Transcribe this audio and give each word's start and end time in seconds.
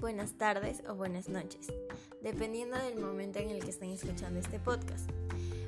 buenas 0.00 0.32
tardes 0.32 0.82
o 0.88 0.96
buenas 0.96 1.28
noches, 1.28 1.72
dependiendo 2.20 2.76
del 2.76 2.98
momento 2.98 3.38
en 3.38 3.50
el 3.50 3.62
que 3.62 3.70
estén 3.70 3.90
escuchando 3.90 4.40
este 4.40 4.58
podcast. 4.58 5.08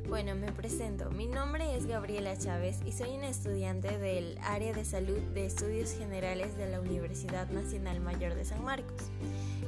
Bueno, 0.09 0.35
me 0.35 0.51
presento. 0.51 1.13
Mi 1.13 1.27
nombre 1.27 1.77
es 1.77 1.87
Gabriela 1.87 2.37
Chávez 2.37 2.81
y 2.85 2.91
soy 2.91 3.11
una 3.11 3.29
estudiante 3.29 3.99
del 3.99 4.37
área 4.42 4.73
de 4.73 4.85
salud 4.85 5.21
de 5.33 5.46
estudios 5.46 5.92
generales 5.92 6.56
de 6.56 6.69
la 6.69 6.81
Universidad 6.81 7.49
Nacional 7.51 8.01
Mayor 8.01 8.35
de 8.35 8.45
San 8.45 8.65
Marcos. 8.65 9.01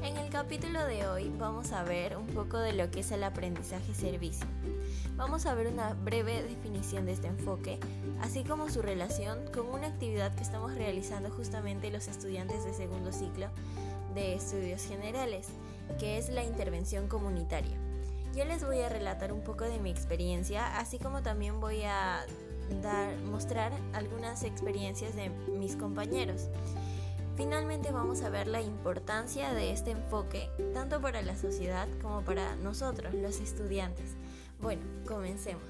En 0.02 0.16
el 0.16 0.28
capítulo 0.30 0.84
de 0.86 1.06
hoy 1.06 1.32
vamos 1.38 1.70
a 1.70 1.84
ver 1.84 2.16
un 2.16 2.26
poco 2.26 2.58
de 2.58 2.72
lo 2.72 2.90
que 2.90 3.00
es 3.00 3.12
el 3.12 3.22
aprendizaje-servicio. 3.22 4.48
Vamos 5.16 5.46
a 5.46 5.54
ver 5.54 5.68
una 5.68 5.94
breve 5.94 6.42
definición 6.42 7.06
de 7.06 7.12
este 7.12 7.28
enfoque, 7.28 7.78
así 8.20 8.42
como 8.42 8.68
su 8.68 8.82
relación 8.82 9.38
con 9.52 9.68
una 9.68 9.86
actividad 9.86 10.34
que 10.34 10.42
estamos 10.42 10.74
realizando 10.74 11.30
justamente 11.30 11.92
los 11.92 12.08
estudiantes 12.08 12.64
de 12.64 12.74
segundo 12.74 13.12
ciclo 13.12 13.48
de 14.14 14.34
estudios 14.34 14.84
generales, 14.84 15.48
que 15.98 16.18
es 16.18 16.28
la 16.28 16.44
intervención 16.44 17.08
comunitaria. 17.08 17.76
Yo 18.34 18.44
les 18.44 18.64
voy 18.64 18.80
a 18.80 18.88
relatar 18.88 19.32
un 19.32 19.42
poco 19.42 19.64
de 19.64 19.78
mi 19.78 19.90
experiencia, 19.90 20.78
así 20.78 20.98
como 20.98 21.22
también 21.22 21.60
voy 21.60 21.82
a 21.82 22.24
dar, 22.82 23.14
mostrar 23.18 23.72
algunas 23.92 24.42
experiencias 24.42 25.14
de 25.14 25.28
mis 25.58 25.76
compañeros. 25.76 26.48
Finalmente 27.36 27.92
vamos 27.92 28.22
a 28.22 28.30
ver 28.30 28.46
la 28.46 28.60
importancia 28.60 29.52
de 29.54 29.72
este 29.72 29.90
enfoque 29.92 30.48
tanto 30.74 31.00
para 31.00 31.22
la 31.22 31.36
sociedad 31.36 31.88
como 32.00 32.22
para 32.22 32.56
nosotros, 32.56 33.14
los 33.14 33.40
estudiantes. 33.40 34.16
Bueno, 34.60 34.82
comencemos. 35.06 35.64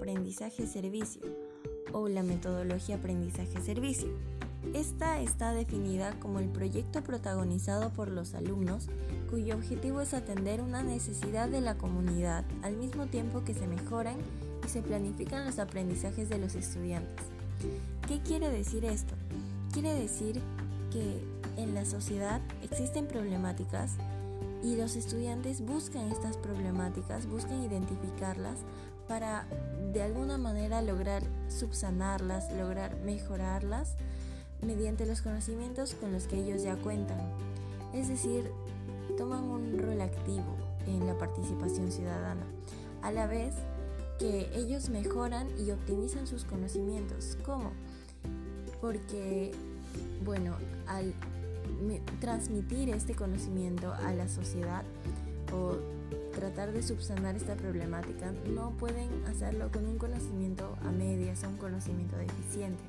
Aprendizaje-servicio 0.00 1.20
o 1.92 2.08
la 2.08 2.22
metodología 2.22 2.96
aprendizaje-servicio? 2.96 4.08
Esta 4.74 5.20
está 5.20 5.52
definida 5.52 6.18
como 6.20 6.38
el 6.38 6.48
proyecto 6.48 7.02
protagonizado 7.02 7.90
por 7.90 8.08
los 8.08 8.34
alumnos 8.34 8.88
cuyo 9.28 9.54
objetivo 9.56 10.00
es 10.00 10.14
atender 10.14 10.62
una 10.62 10.82
necesidad 10.82 11.48
de 11.48 11.60
la 11.60 11.76
comunidad 11.76 12.44
al 12.62 12.76
mismo 12.76 13.06
tiempo 13.06 13.44
que 13.44 13.54
se 13.54 13.66
mejoran 13.66 14.16
y 14.64 14.68
se 14.68 14.82
planifican 14.82 15.44
los 15.44 15.58
aprendizajes 15.58 16.28
de 16.28 16.38
los 16.38 16.54
estudiantes. 16.54 17.26
¿Qué 18.08 18.20
quiere 18.20 18.50
decir 18.50 18.84
esto? 18.84 19.14
Quiere 19.72 19.94
decir 19.94 20.40
que 20.90 21.22
en 21.56 21.74
la 21.74 21.84
sociedad 21.84 22.40
existen 22.62 23.06
problemáticas 23.06 23.92
y 24.62 24.76
los 24.76 24.96
estudiantes 24.96 25.62
buscan 25.62 26.10
estas 26.10 26.36
problemáticas, 26.36 27.26
buscan 27.26 27.62
identificarlas 27.62 28.58
para 29.08 29.46
de 29.92 30.02
alguna 30.02 30.38
manera 30.38 30.82
lograr 30.82 31.22
subsanarlas, 31.48 32.52
lograr 32.52 32.96
mejorarlas 33.04 33.96
mediante 34.62 35.06
los 35.06 35.22
conocimientos 35.22 35.94
con 35.94 36.12
los 36.12 36.26
que 36.26 36.36
ellos 36.36 36.62
ya 36.62 36.76
cuentan. 36.76 37.18
Es 37.92 38.08
decir, 38.08 38.50
toman 39.16 39.44
un 39.44 39.78
rol 39.78 40.00
activo 40.00 40.56
en 40.86 41.06
la 41.06 41.18
participación 41.18 41.90
ciudadana, 41.90 42.44
a 43.02 43.10
la 43.10 43.26
vez 43.26 43.54
que 44.18 44.50
ellos 44.54 44.90
mejoran 44.90 45.48
y 45.58 45.70
optimizan 45.70 46.26
sus 46.26 46.44
conocimientos. 46.44 47.36
¿Cómo? 47.44 47.72
Porque, 48.80 49.52
bueno, 50.24 50.56
al 50.86 51.14
transmitir 52.20 52.90
este 52.90 53.14
conocimiento 53.14 53.92
a 53.92 54.12
la 54.12 54.28
sociedad 54.28 54.84
o 55.52 55.76
tratar 56.40 56.72
de 56.72 56.82
subsanar 56.82 57.36
esta 57.36 57.54
problemática, 57.54 58.32
no 58.48 58.70
pueden 58.78 59.08
hacerlo 59.26 59.70
con 59.70 59.84
un 59.84 59.98
conocimiento 59.98 60.74
a 60.82 60.90
medias 60.90 61.44
o 61.44 61.48
un 61.50 61.58
conocimiento 61.58 62.16
deficiente. 62.16 62.82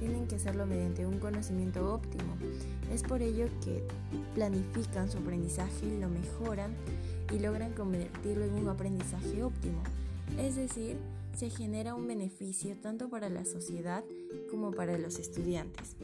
Tienen 0.00 0.26
que 0.26 0.34
hacerlo 0.34 0.66
mediante 0.66 1.06
un 1.06 1.20
conocimiento 1.20 1.94
óptimo. 1.94 2.34
Es 2.92 3.04
por 3.04 3.22
ello 3.22 3.46
que 3.62 3.86
planifican 4.34 5.08
su 5.08 5.18
aprendizaje, 5.18 6.00
lo 6.00 6.08
mejoran 6.08 6.72
y 7.32 7.38
logran 7.38 7.72
convertirlo 7.74 8.44
en 8.44 8.54
un 8.54 8.68
aprendizaje 8.68 9.44
óptimo. 9.44 9.82
Es 10.36 10.56
decir, 10.56 10.96
se 11.36 11.48
genera 11.48 11.94
un 11.94 12.08
beneficio 12.08 12.76
tanto 12.76 13.08
para 13.08 13.28
la 13.28 13.44
sociedad 13.44 14.02
como 14.50 14.72
para 14.72 14.98
los 14.98 15.20
estudiantes. 15.20 15.96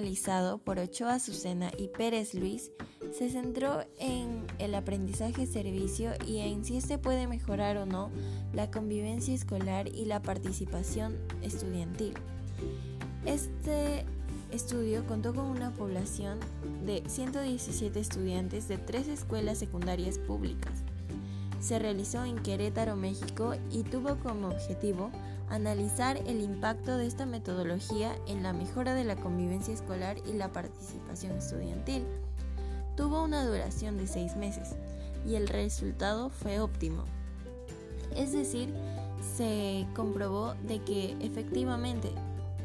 Realizado 0.00 0.56
por 0.56 0.78
Ochoa 0.78 1.16
Azucena 1.16 1.70
y 1.76 1.88
Pérez 1.88 2.32
Luis 2.32 2.70
se 3.12 3.28
centró 3.28 3.84
en 3.98 4.46
el 4.58 4.74
aprendizaje-servicio 4.74 6.12
y 6.26 6.38
en 6.38 6.64
si 6.64 6.78
este 6.78 6.96
puede 6.96 7.26
mejorar 7.26 7.76
o 7.76 7.84
no 7.84 8.10
la 8.54 8.70
convivencia 8.70 9.34
escolar 9.34 9.88
y 9.88 10.06
la 10.06 10.22
participación 10.22 11.18
estudiantil. 11.42 12.14
Este 13.26 14.06
estudio 14.50 15.06
contó 15.06 15.34
con 15.34 15.44
una 15.44 15.70
población 15.74 16.38
de 16.86 17.02
117 17.06 18.00
estudiantes 18.00 18.68
de 18.68 18.78
tres 18.78 19.06
escuelas 19.06 19.58
secundarias 19.58 20.18
públicas. 20.18 20.82
Se 21.60 21.78
realizó 21.78 22.24
en 22.24 22.38
Querétaro, 22.38 22.96
México 22.96 23.52
y 23.70 23.82
tuvo 23.82 24.16
como 24.16 24.48
objetivo 24.48 25.10
analizar 25.50 26.16
el 26.26 26.40
impacto 26.40 26.96
de 26.96 27.06
esta 27.06 27.26
metodología 27.26 28.16
en 28.26 28.42
la 28.42 28.52
mejora 28.52 28.94
de 28.94 29.04
la 29.04 29.16
convivencia 29.16 29.74
escolar 29.74 30.16
y 30.26 30.32
la 30.32 30.52
participación 30.52 31.36
estudiantil. 31.36 32.04
Tuvo 32.96 33.22
una 33.22 33.44
duración 33.44 33.98
de 33.98 34.06
seis 34.06 34.36
meses 34.36 34.76
y 35.26 35.34
el 35.34 35.48
resultado 35.48 36.30
fue 36.30 36.60
óptimo. 36.60 37.04
Es 38.16 38.32
decir, 38.32 38.72
se 39.36 39.86
comprobó 39.94 40.54
de 40.66 40.80
que 40.82 41.16
efectivamente 41.20 42.10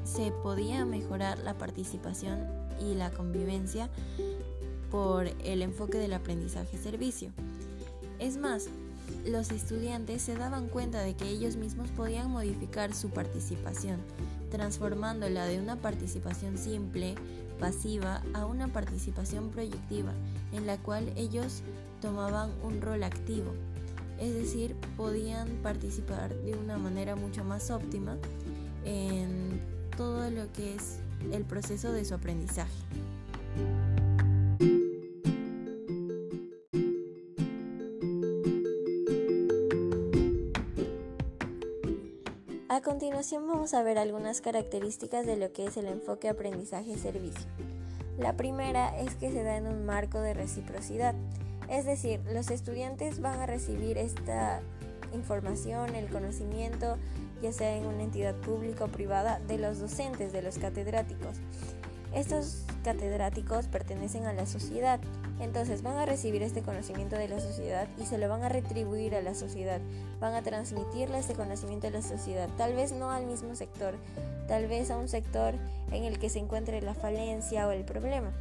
se 0.03 0.31
podía 0.43 0.85
mejorar 0.85 1.39
la 1.39 1.57
participación 1.57 2.47
y 2.79 2.93
la 2.93 3.11
convivencia 3.11 3.89
por 4.91 5.27
el 5.43 5.61
enfoque 5.61 5.97
del 5.97 6.13
aprendizaje-servicio. 6.13 7.31
Es 8.19 8.37
más, 8.37 8.69
los 9.25 9.51
estudiantes 9.51 10.21
se 10.21 10.35
daban 10.35 10.67
cuenta 10.67 11.01
de 11.01 11.15
que 11.15 11.27
ellos 11.27 11.55
mismos 11.55 11.89
podían 11.89 12.31
modificar 12.31 12.93
su 12.93 13.09
participación, 13.09 13.99
transformándola 14.51 15.45
de 15.45 15.59
una 15.59 15.75
participación 15.77 16.57
simple, 16.57 17.15
pasiva, 17.59 18.21
a 18.33 18.45
una 18.45 18.67
participación 18.67 19.49
proyectiva, 19.49 20.13
en 20.53 20.67
la 20.67 20.77
cual 20.77 21.11
ellos 21.15 21.61
tomaban 22.01 22.51
un 22.63 22.81
rol 22.81 23.03
activo. 23.03 23.53
Es 24.19 24.33
decir, 24.33 24.75
podían 24.95 25.49
participar 25.63 26.33
de 26.33 26.53
una 26.53 26.77
manera 26.77 27.15
mucho 27.15 27.43
más 27.43 27.69
óptima 27.71 28.17
en 28.85 29.59
todo 29.97 30.29
lo 30.29 30.51
que 30.53 30.75
es 30.75 30.99
el 31.31 31.43
proceso 31.43 31.91
de 31.91 32.05
su 32.05 32.13
aprendizaje. 32.13 32.71
Continuación 43.25 43.55
vamos 43.55 43.73
a 43.73 43.81
ver 43.81 43.97
algunas 43.97 44.39
características 44.39 45.25
de 45.25 45.35
lo 45.35 45.51
que 45.51 45.65
es 45.65 45.77
el 45.77 45.87
enfoque 45.87 46.29
aprendizaje-servicio. 46.29 47.47
La 48.19 48.37
primera 48.37 48.95
es 48.99 49.15
que 49.15 49.31
se 49.31 49.41
da 49.41 49.57
en 49.57 49.65
un 49.65 49.83
marco 49.83 50.19
de 50.19 50.35
reciprocidad, 50.35 51.15
es 51.67 51.85
decir, 51.85 52.21
los 52.31 52.51
estudiantes 52.51 53.21
van 53.21 53.39
a 53.39 53.47
recibir 53.47 53.97
esta 53.97 54.61
información, 55.11 55.95
el 55.95 56.07
conocimiento, 56.09 56.97
ya 57.41 57.51
sea 57.51 57.75
en 57.75 57.87
una 57.87 58.03
entidad 58.03 58.35
pública 58.35 58.85
o 58.85 58.89
privada, 58.89 59.39
de 59.47 59.57
los 59.57 59.79
docentes, 59.79 60.31
de 60.31 60.43
los 60.43 60.59
catedráticos. 60.59 61.37
Estos 62.15 62.63
catedráticos 62.85 63.67
pertenecen 63.67 64.25
a 64.25 64.31
la 64.31 64.45
sociedad, 64.45 65.01
entonces 65.41 65.83
van 65.83 65.97
a 65.97 66.05
recibir 66.05 66.43
este 66.43 66.61
conocimiento 66.61 67.17
de 67.17 67.27
la 67.27 67.41
sociedad 67.41 67.89
y 67.99 68.05
se 68.05 68.17
lo 68.17 68.29
van 68.29 68.41
a 68.41 68.47
retribuir 68.47 69.15
a 69.15 69.21
la 69.21 69.35
sociedad, 69.35 69.81
van 70.21 70.33
a 70.33 70.41
transmitirle 70.41 71.19
este 71.19 71.33
conocimiento 71.33 71.87
a 71.87 71.89
la 71.89 72.01
sociedad, 72.01 72.47
tal 72.57 72.73
vez 72.73 72.93
no 72.93 73.11
al 73.11 73.25
mismo 73.25 73.53
sector, 73.53 73.95
tal 74.47 74.67
vez 74.67 74.91
a 74.91 74.97
un 74.97 75.09
sector 75.09 75.55
en 75.91 76.05
el 76.05 76.17
que 76.17 76.29
se 76.29 76.39
encuentre 76.39 76.81
la 76.81 76.93
falencia 76.93 77.67
o 77.67 77.71
el 77.71 77.83
problema. 77.83 78.31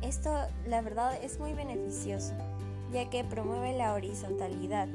Esto, 0.00 0.30
la 0.68 0.80
verdad, 0.80 1.18
es 1.24 1.40
muy 1.40 1.54
beneficioso, 1.54 2.34
ya 2.92 3.10
que 3.10 3.24
promueve 3.24 3.76
la 3.76 3.94
horizontalidad. 3.94 4.86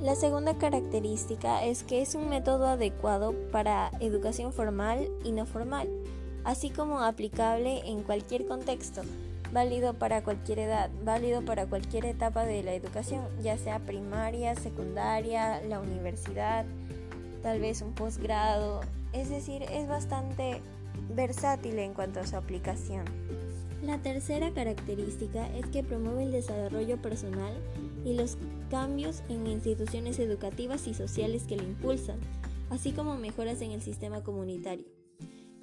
La 0.00 0.16
segunda 0.16 0.58
característica 0.58 1.64
es 1.64 1.84
que 1.84 2.02
es 2.02 2.16
un 2.16 2.28
método 2.28 2.66
adecuado 2.66 3.32
para 3.52 3.92
educación 4.00 4.52
formal 4.52 5.08
y 5.24 5.30
no 5.30 5.46
formal, 5.46 5.88
así 6.44 6.70
como 6.70 7.00
aplicable 7.00 7.82
en 7.86 8.02
cualquier 8.02 8.46
contexto, 8.46 9.02
válido 9.52 9.94
para 9.94 10.22
cualquier 10.22 10.60
edad, 10.60 10.90
válido 11.04 11.44
para 11.44 11.66
cualquier 11.66 12.04
etapa 12.06 12.44
de 12.44 12.62
la 12.62 12.74
educación, 12.74 13.24
ya 13.42 13.56
sea 13.56 13.78
primaria, 13.78 14.54
secundaria, 14.54 15.60
la 15.62 15.80
universidad, 15.80 16.64
tal 17.42 17.60
vez 17.60 17.82
un 17.82 17.92
posgrado, 17.94 18.80
es 19.12 19.30
decir, 19.30 19.62
es 19.62 19.88
bastante 19.88 20.60
versátil 21.14 21.78
en 21.78 21.94
cuanto 21.94 22.20
a 22.20 22.26
su 22.26 22.36
aplicación. 22.36 23.04
La 23.82 23.98
tercera 23.98 24.52
característica 24.52 25.46
es 25.56 25.66
que 25.66 25.84
promueve 25.84 26.24
el 26.24 26.32
desarrollo 26.32 27.00
personal 27.00 27.52
y 28.04 28.14
los 28.14 28.36
cambios 28.70 29.22
en 29.28 29.46
instituciones 29.46 30.18
educativas 30.18 30.86
y 30.86 30.94
sociales 30.94 31.44
que 31.44 31.56
lo 31.56 31.62
impulsan, 31.62 32.18
así 32.70 32.92
como 32.92 33.16
mejoras 33.16 33.62
en 33.62 33.70
el 33.70 33.80
sistema 33.80 34.22
comunitario. 34.22 34.97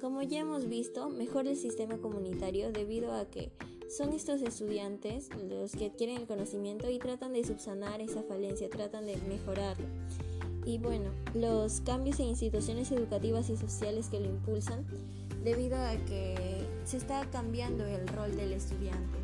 Como 0.00 0.22
ya 0.22 0.40
hemos 0.40 0.68
visto, 0.68 1.08
mejora 1.08 1.50
el 1.50 1.56
sistema 1.56 1.96
comunitario 1.96 2.70
debido 2.70 3.14
a 3.14 3.24
que 3.30 3.50
son 3.88 4.12
estos 4.12 4.42
estudiantes 4.42 5.30
los 5.48 5.72
que 5.72 5.86
adquieren 5.86 6.18
el 6.18 6.26
conocimiento 6.26 6.90
y 6.90 6.98
tratan 6.98 7.32
de 7.32 7.42
subsanar 7.44 8.02
esa 8.02 8.22
falencia, 8.22 8.68
tratan 8.68 9.06
de 9.06 9.16
mejorarlo. 9.28 9.86
Y 10.66 10.76
bueno, 10.76 11.10
los 11.32 11.80
cambios 11.80 12.20
en 12.20 12.26
instituciones 12.26 12.92
educativas 12.92 13.48
y 13.48 13.56
sociales 13.56 14.08
que 14.10 14.20
lo 14.20 14.26
impulsan 14.26 14.84
debido 15.42 15.78
a 15.78 15.96
que 16.04 16.66
se 16.84 16.98
está 16.98 17.24
cambiando 17.30 17.86
el 17.86 18.06
rol 18.08 18.36
del 18.36 18.52
estudiante, 18.52 19.16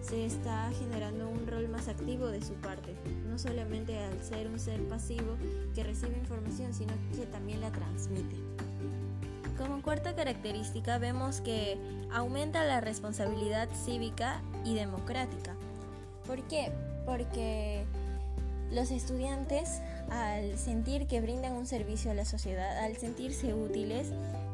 se 0.00 0.24
está 0.24 0.72
generando 0.72 1.28
un 1.28 1.46
rol 1.46 1.68
más 1.68 1.86
activo 1.86 2.26
de 2.26 2.42
su 2.42 2.54
parte, 2.54 2.94
no 3.28 3.38
solamente 3.38 3.96
al 3.96 4.20
ser 4.24 4.48
un 4.48 4.58
ser 4.58 4.82
pasivo 4.88 5.36
que 5.72 5.84
recibe 5.84 6.18
información, 6.18 6.74
sino 6.74 6.94
que 7.14 7.26
también 7.26 7.60
la 7.60 7.70
transmite. 7.70 8.65
Como 9.58 9.80
cuarta 9.82 10.14
característica 10.14 10.98
vemos 10.98 11.40
que 11.40 11.78
aumenta 12.12 12.64
la 12.64 12.80
responsabilidad 12.80 13.68
cívica 13.84 14.42
y 14.64 14.74
democrática. 14.74 15.54
¿Por 16.26 16.42
qué? 16.42 16.72
Porque 17.06 17.86
los 18.70 18.90
estudiantes 18.90 19.80
al 20.10 20.58
sentir 20.58 21.06
que 21.06 21.20
brindan 21.20 21.52
un 21.52 21.66
servicio 21.66 22.10
a 22.10 22.14
la 22.14 22.24
sociedad, 22.24 22.78
al 22.84 22.96
sentirse 22.96 23.54
útiles, 23.54 24.08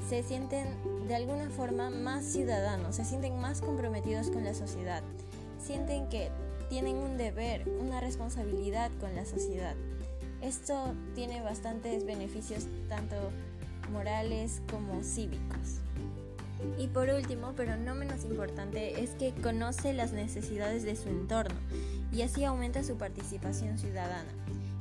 se 0.09 0.23
sienten 0.23 0.67
de 1.09 1.15
alguna 1.15 1.49
forma 1.51 1.91
más 1.91 2.25
ciudadanos, 2.25 2.97
se 2.97 3.05
sienten 3.05 3.39
más 3.39 3.61
comprometidos 3.61 4.31
con 4.31 4.45
la 4.45 4.55
sociedad, 4.55 5.03
sienten 5.59 6.09
que 6.09 6.31
tienen 6.69 6.97
un 6.97 7.17
deber, 7.17 7.69
una 7.81 8.01
responsabilidad 8.01 8.91
con 9.01 9.15
la 9.15 9.25
sociedad. 9.25 9.75
Esto 10.41 10.95
tiene 11.15 11.41
bastantes 11.43 12.05
beneficios 12.05 12.67
tanto 12.89 13.17
morales 13.93 14.63
como 14.71 15.03
cívicos. 15.03 15.81
Y 16.79 16.89
por 16.89 17.09
último, 17.09 17.53
pero 17.57 17.77
no 17.77 17.95
menos 17.95 18.25
importante, 18.25 19.03
es 19.03 19.11
que 19.11 19.33
conoce 19.33 19.93
las 19.93 20.13
necesidades 20.13 20.85
de 20.85 20.97
su 20.97 21.09
entorno 21.09 21.59
y 22.13 22.23
así 22.23 22.45
aumenta 22.45 22.83
su 22.83 22.97
participación 22.97 23.79
ciudadana. 23.79 24.31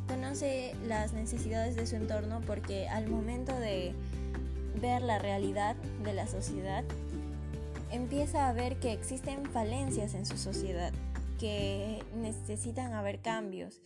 Conoce 0.08 0.76
las 0.88 1.14
necesidades 1.14 1.76
de 1.76 1.88
su 1.88 1.96
entorno 1.96 2.42
porque 2.46 2.88
al 2.88 3.08
momento 3.08 3.58
de 3.58 3.94
ver 4.80 5.02
la 5.02 5.20
realidad 5.20 5.76
de 6.04 6.14
la 6.14 6.28
sociedad, 6.28 6.84
empieza 7.92 8.48
a 8.48 8.54
ver 8.54 8.78
que 8.80 8.94
existen 8.94 9.46
falencias 9.46 10.14
en 10.14 10.26
su 10.26 10.38
sociedad, 10.38 10.94
que 11.40 12.04
necesitan 12.16 12.94
haber 12.94 13.20
cambios, 13.20 13.80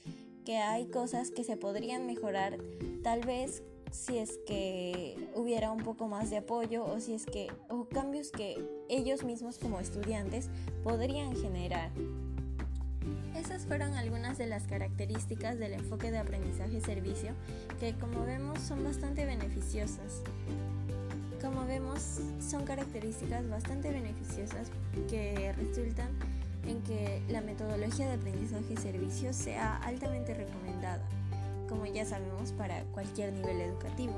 que 0.46 0.58
hay 0.58 0.86
cosas 0.86 1.32
que 1.32 1.44
se 1.44 1.58
podrían 1.58 2.06
mejorar 2.06 2.58
tal 3.04 3.22
vez 3.22 3.64
si 3.92 4.18
es 4.18 4.38
que 4.46 5.30
hubiera 5.36 5.72
un 5.72 5.84
poco 5.84 6.08
más 6.08 6.30
de 6.30 6.38
apoyo 6.38 6.86
o 6.86 7.00
si 7.00 7.14
es 7.14 7.26
que 7.26 7.48
o 7.70 7.86
cambios 7.86 8.32
que 8.32 8.64
ellos 8.90 9.24
mismos 9.24 9.58
como 9.58 9.80
estudiantes 9.80 10.50
podrían 10.84 11.36
generar. 11.36 11.92
Esas 13.36 13.66
fueron 13.66 13.94
algunas 13.94 14.38
de 14.38 14.48
las 14.48 14.64
características 14.64 15.60
del 15.60 15.74
enfoque 15.74 16.10
de 16.10 16.18
aprendizaje-servicio 16.18 17.34
que 17.80 17.94
como 17.96 18.26
vemos 18.26 18.60
son 18.60 18.84
bastante 18.84 19.26
beneficiosas. 19.26 20.22
Como 21.42 21.66
vemos 21.66 22.22
son 22.40 22.66
características 22.66 23.48
bastante 23.50 23.92
beneficiosas 23.92 24.72
que 25.10 25.54
resultan 25.54 26.10
en 26.66 26.82
que 26.82 27.22
la 27.30 27.42
metodología 27.42 28.08
de 28.08 28.14
aprendizaje-servicio 28.14 29.34
sea 29.34 29.78
altamente 29.78 30.34
recomendada 30.34 31.06
como 31.76 31.88
ya 31.88 32.06
sabemos, 32.06 32.54
para 32.54 32.84
cualquier 32.94 33.34
nivel 33.34 33.60
educativo. 33.60 34.14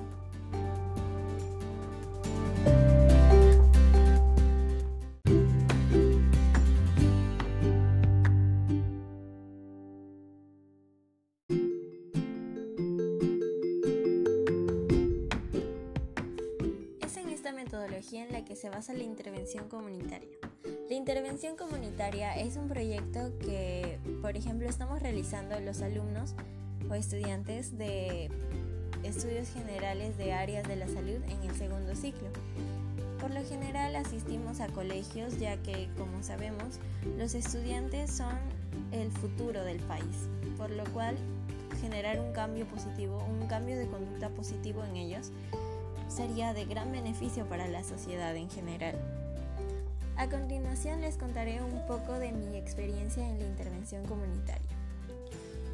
Es 17.01 17.17
en 17.17 17.29
esta 17.29 17.51
metodología 17.53 18.23
en 18.23 18.33
la 18.33 18.45
que 18.45 18.55
se 18.55 18.69
basa 18.69 18.93
la 18.93 19.03
intervención 19.03 19.67
comunitaria. 19.67 20.29
La 20.89 20.95
intervención 20.95 21.57
comunitaria 21.57 22.37
es 22.37 22.55
un 22.55 22.67
proyecto 22.67 23.37
que, 23.39 23.97
por 24.21 24.37
ejemplo, 24.37 24.69
estamos 24.69 25.01
realizando 25.01 25.59
los 25.59 25.81
alumnos 25.81 26.35
o 26.89 26.93
estudiantes 26.95 27.77
de 27.77 28.29
estudios 29.03 29.49
generales 29.49 30.17
de 30.17 30.33
áreas 30.33 30.67
de 30.67 30.75
la 30.75 30.87
salud 30.87 31.21
en 31.27 31.49
el 31.49 31.55
segundo 31.55 31.95
ciclo. 31.95 32.27
Por 33.19 33.31
lo 33.31 33.43
general 33.43 33.95
asistimos 33.95 34.59
a 34.59 34.67
colegios 34.67 35.39
ya 35.39 35.57
que, 35.57 35.89
como 35.97 36.21
sabemos, 36.21 36.79
los 37.17 37.33
estudiantes 37.33 38.11
son 38.11 38.35
el 38.91 39.11
futuro 39.11 39.63
del 39.63 39.79
país, 39.79 40.29
por 40.57 40.69
lo 40.69 40.83
cual 40.85 41.15
generar 41.81 42.19
un 42.19 42.31
cambio 42.31 42.65
positivo, 42.65 43.23
un 43.27 43.47
cambio 43.47 43.77
de 43.77 43.87
conducta 43.87 44.29
positivo 44.29 44.83
en 44.83 44.97
ellos, 44.97 45.31
sería 46.07 46.53
de 46.53 46.65
gran 46.65 46.91
beneficio 46.91 47.45
para 47.45 47.67
la 47.67 47.83
sociedad 47.83 48.35
en 48.35 48.49
general. 48.49 48.95
A 50.15 50.29
continuación 50.29 51.01
les 51.01 51.17
contaré 51.17 51.61
un 51.61 51.85
poco 51.85 52.13
de 52.13 52.31
mi 52.31 52.55
experiencia 52.55 53.27
en 53.27 53.39
la 53.39 53.45
intervención 53.45 54.05
comunitaria. 54.05 54.76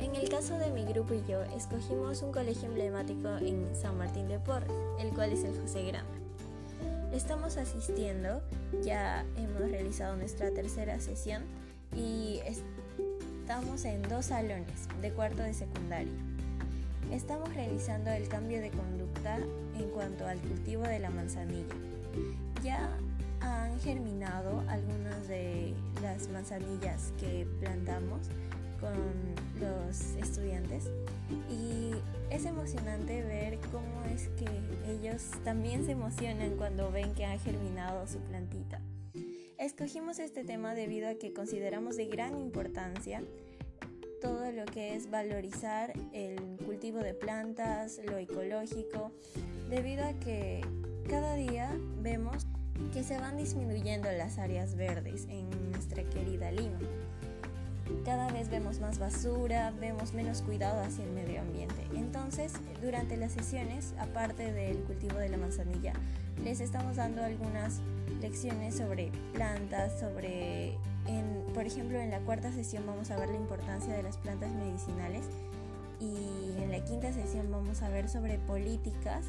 En 0.04 0.16
el 0.16 0.28
caso 0.28 0.58
de 0.58 0.70
mi 0.70 0.84
grupo 0.84 1.14
y 1.14 1.24
yo, 1.26 1.44
escogimos 1.56 2.22
un 2.24 2.34
colegio 2.34 2.68
emblemático 2.68 3.38
en 3.38 3.74
San 3.74 3.98
Martín 3.98 4.28
de 4.28 4.38
Porres, 4.38 4.70
el 5.00 5.12
cual 5.12 5.32
es 5.32 5.46
el 5.46 5.58
José 5.58 5.84
Grande. 5.84 6.12
Estamos 7.14 7.56
asistiendo, 7.56 8.42
ya 8.84 9.24
hemos 9.38 9.72
realizado 9.72 10.18
nuestra 10.18 10.52
tercera 10.52 11.00
sesión 11.00 11.44
y 11.96 12.42
estamos 12.46 13.86
en 13.86 14.02
dos 14.02 14.26
salones 14.26 14.90
de 15.02 15.10
cuarto 15.14 15.42
de 15.42 15.54
secundaria. 15.54 16.12
Estamos 17.10 17.56
realizando 17.56 18.12
el 18.12 18.28
cambio 18.28 18.60
de 18.60 18.72
conducta 18.72 19.38
en 19.38 19.90
cuanto 19.92 20.28
al 20.28 20.38
cultivo 20.40 20.84
de 20.84 21.00
la 21.00 21.12
manzanilla. 21.12 21.76
Ya 22.62 22.90
han 23.40 23.80
germinado 23.80 24.66
algunas 24.68 25.30
de 25.30 25.74
las 26.02 26.28
manzanillas 26.28 27.14
que 27.22 27.48
plantamos 27.62 28.28
con 28.82 29.53
los 29.64 30.16
estudiantes 30.16 30.90
y 31.50 31.92
es 32.30 32.46
emocionante 32.46 33.24
ver 33.24 33.60
cómo 33.72 34.04
es 34.14 34.30
que 34.30 34.48
ellos 34.92 35.32
también 35.44 35.86
se 35.86 35.92
emocionan 35.92 36.58
cuando 36.58 36.92
ven 36.92 37.14
que 37.14 37.26
ha 37.26 37.38
germinado 37.40 38.06
su 38.08 38.20
plantita. 38.20 38.82
Escogimos 39.58 40.20
este 40.20 40.44
tema 40.44 40.74
debido 40.74 41.08
a 41.08 41.16
que 41.16 41.34
consideramos 41.34 41.96
de 41.96 42.08
gran 42.08 42.38
importancia 42.38 43.24
todo 44.22 44.52
lo 44.52 44.66
que 44.66 44.96
es 44.96 45.10
valorizar 45.10 45.94
el 46.14 46.40
cultivo 46.66 47.00
de 47.00 47.14
plantas, 47.14 48.00
lo 48.06 48.18
ecológico, 48.18 49.12
debido 49.70 50.06
a 50.06 50.14
que 50.14 50.62
cada 51.10 51.36
día 51.36 51.72
vemos 52.02 52.48
que 52.94 53.04
se 53.04 53.18
van 53.18 53.38
disminuyendo 53.38 54.10
las 54.12 54.38
áreas 54.38 54.76
verdes 54.76 55.28
en 55.30 55.50
nuestra 55.72 56.04
querida 56.04 56.52
Lima. 56.52 56.80
Cada 58.06 58.32
vez 58.32 58.50
vemos 58.50 58.80
más 58.80 59.00
basura, 59.00 59.72
vemos 59.80 60.14
menos 60.14 60.42
cuidado 60.42 60.82
hacia 60.82 61.06
el 61.06 61.12
medio 61.12 61.42
ambiente. 61.42 61.88
Entonces, 61.96 62.54
durante 62.82 63.18
las 63.18 63.32
sesiones, 63.32 63.94
aparte 63.98 64.52
del 64.52 64.78
cultivo 64.80 65.18
de 65.18 65.30
la 65.30 65.38
manzanilla, 65.38 65.94
les 66.44 66.60
estamos 66.60 66.98
dando 66.98 67.24
algunas 67.24 67.80
lecciones 68.22 68.76
sobre 68.76 69.12
plantas, 69.34 70.00
sobre, 70.00 70.78
por 71.54 71.66
ejemplo, 71.66 72.00
en 72.00 72.12
la 72.12 72.20
cuarta 72.20 72.52
sesión 72.52 72.86
vamos 72.86 73.12
a 73.12 73.18
ver 73.18 73.30
la 73.30 73.38
importancia 73.38 73.94
de 73.94 74.04
las 74.04 74.18
plantas 74.18 74.52
medicinales 74.52 75.26
y 76.00 76.62
en 76.62 76.72
la 76.72 76.84
quinta 76.84 77.14
sesión 77.14 77.50
vamos 77.52 77.82
a 77.82 77.90
ver 77.90 78.10
sobre 78.10 78.38
políticas 78.40 79.26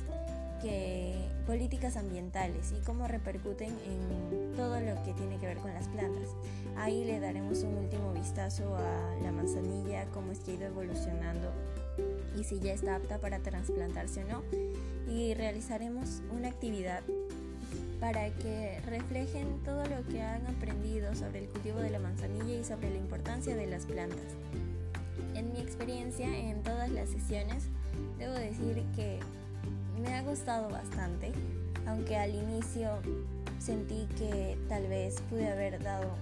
políticas 1.47 1.97
ambientales 1.97 2.73
y 2.73 2.83
cómo 2.85 3.07
repercuten 3.07 3.69
en 3.69 4.55
todo 4.57 4.81
lo 4.81 5.03
que 5.03 5.13
tiene 5.13 5.39
que 5.39 5.47
ver 5.47 5.59
con 5.59 5.73
las 5.75 5.89
plantas. 5.89 6.29
Ahí 6.77 7.05
le 7.05 7.21
daremos 7.21 7.63
un 7.63 7.75
último 7.75 8.13
vistazo 8.13 8.77
a 8.77 9.17
la 9.23 9.31
manzanilla, 9.31 10.07
cómo 10.07 10.33
es 10.33 10.41
que 10.41 10.53
ha 10.53 10.55
ido 10.55 10.67
evolucionando 10.67 11.53
y 12.39 12.45
si 12.45 12.59
ya 12.61 12.73
está 12.73 12.97
apta 12.97 13.19
para 13.19 13.39
trasplantarse 13.39 14.25
o 14.25 14.29
no. 14.29 14.43
Y 15.07 15.35
realizaremos 15.35 16.23
una 16.35 16.49
actividad 16.49 17.03
para 18.01 18.31
que 18.31 18.81
reflejen 18.87 19.63
todo 19.65 19.85
lo 19.87 20.07
que 20.09 20.23
han 20.23 20.47
aprendido 20.47 21.15
sobre 21.15 21.41
el 21.41 21.49
cultivo 21.49 21.79
de 21.79 21.91
la 21.91 21.99
manzanilla 21.99 22.61
y 22.61 22.65
sobre 22.65 22.91
la 22.91 22.97
importancia 22.97 23.55
de 23.55 23.67
las 23.67 23.87
plantas. 23.87 24.35
En 25.35 25.53
mi 25.53 25.61
experiencia 25.61 26.27
en 26.27 26.63
todas 26.63 26.91
las 26.91 27.11
sesiones, 27.11 27.65
debo 28.19 28.35
decir 28.35 28.83
que 28.97 29.21
me 30.05 30.15
ha 30.15 30.23
gustado 30.23 30.69
bastante, 30.71 31.33
aunque 31.87 32.17
al 32.17 32.35
inicio 32.35 32.91
sentí 33.59 34.07
que 34.19 34.59
tal 34.69 34.87
vez 34.87 35.21
pude 35.31 35.49
haber 35.49 35.83
dado 35.83 36.15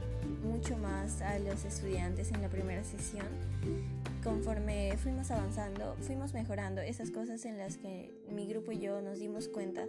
mucho 0.45 0.77
más 0.77 1.21
a 1.21 1.39
los 1.39 1.65
estudiantes 1.65 2.31
en 2.31 2.43
la 2.43 2.49
primera 2.49 2.85
sesión. 2.85 3.27
Conforme 4.23 4.97
fuimos 4.99 5.31
avanzando, 5.31 5.97
fuimos 6.01 6.33
mejorando 6.33 6.81
esas 6.81 7.11
cosas 7.11 7.45
en 7.45 7.59
las 7.59 7.77
que 7.77 8.15
mi 8.31 8.47
grupo 8.47 8.71
y 8.73 8.79
yo 8.79 9.03
nos 9.03 9.19
dimos 9.19 9.49
cuenta 9.49 9.85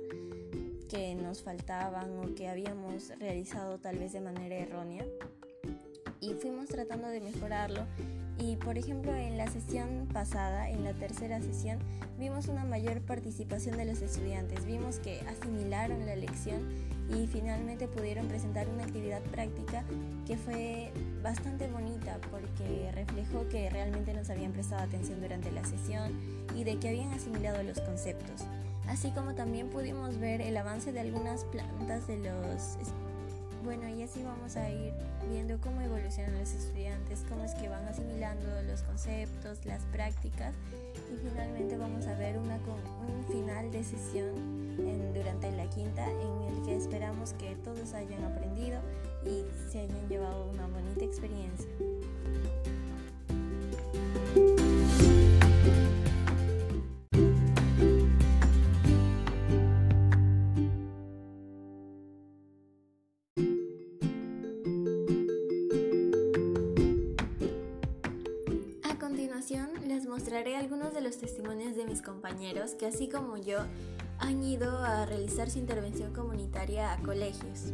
que 0.89 1.15
nos 1.15 1.43
faltaban 1.43 2.17
o 2.17 2.33
que 2.35 2.47
habíamos 2.47 3.09
realizado 3.19 3.77
tal 3.77 3.97
vez 3.97 4.13
de 4.13 4.21
manera 4.21 4.55
errónea 4.55 5.05
y 6.19 6.33
fuimos 6.33 6.67
tratando 6.67 7.07
de 7.09 7.19
mejorarlo 7.19 7.85
y 8.39 8.55
por 8.57 8.77
ejemplo 8.77 9.13
en 9.15 9.37
la 9.37 9.47
sesión 9.47 10.07
pasada, 10.11 10.69
en 10.69 10.83
la 10.83 10.93
tercera 10.93 11.41
sesión, 11.41 11.79
vimos 12.19 12.47
una 12.47 12.63
mayor 12.65 13.01
participación 13.01 13.77
de 13.77 13.85
los 13.85 14.01
estudiantes, 14.01 14.65
vimos 14.65 14.99
que 14.99 15.21
asimilaron 15.21 16.05
la 16.05 16.15
lección 16.15 16.61
y 17.09 17.27
finalmente 17.27 17.87
pudieron 17.87 18.27
presentar 18.27 18.67
una 18.69 18.83
actividad 18.83 19.21
práctica 19.23 19.83
que 20.25 20.37
fue 20.37 20.91
bastante 21.21 21.67
bonita 21.67 22.17
porque 22.31 22.91
reflejó 22.93 23.47
que 23.49 23.69
realmente 23.69 24.13
nos 24.13 24.29
habían 24.29 24.51
prestado 24.51 24.83
atención 24.83 25.21
durante 25.21 25.51
la 25.51 25.63
sesión 25.65 26.11
y 26.55 26.63
de 26.63 26.77
que 26.77 26.89
habían 26.89 27.11
asimilado 27.11 27.61
los 27.63 27.79
conceptos. 27.81 28.45
Así 28.87 29.11
como 29.11 29.33
también 29.33 29.69
pudimos 29.69 30.17
ver 30.17 30.41
el 30.41 30.57
avance 30.57 30.91
de 30.91 30.99
algunas 30.99 31.45
plantas 31.45 32.07
de 32.07 32.17
los 32.17 32.77
bueno, 33.63 33.87
y 33.87 34.03
así 34.03 34.21
vamos 34.23 34.55
a 34.57 34.69
ir 34.69 34.93
viendo 35.29 35.59
cómo 35.61 35.81
evolucionan 35.81 36.37
los 36.37 36.53
estudiantes, 36.53 37.23
cómo 37.29 37.43
es 37.43 37.53
que 37.55 37.69
van 37.69 37.85
asimilando 37.87 38.61
los 38.63 38.81
conceptos, 38.81 39.65
las 39.65 39.81
prácticas 39.85 40.53
y 41.11 41.29
finalmente 41.29 41.77
vamos 41.77 42.05
a 42.07 42.15
ver 42.15 42.37
una, 42.37 42.55
un 42.55 43.25
final 43.31 43.71
de 43.71 43.83
sesión 43.83 44.33
durante 45.13 45.51
la 45.51 45.69
quinta 45.69 46.05
en 46.09 46.55
el 46.55 46.65
que 46.65 46.75
esperamos 46.75 47.33
que 47.33 47.55
todos 47.63 47.93
hayan 47.93 48.23
aprendido 48.23 48.81
y 49.25 49.43
se 49.71 49.79
hayan 49.79 50.09
llevado 50.09 50.49
una 50.49 50.67
bonita 50.67 51.05
experiencia. 51.05 51.67
Testimonios 71.17 71.75
de 71.75 71.85
mis 71.85 72.01
compañeros 72.01 72.75
que 72.75 72.85
así 72.85 73.07
como 73.07 73.37
yo 73.37 73.59
han 74.19 74.43
ido 74.43 74.77
a 74.79 75.05
realizar 75.05 75.49
su 75.49 75.59
intervención 75.59 76.13
comunitaria 76.13 76.93
a 76.93 76.97
colegios. 76.99 77.73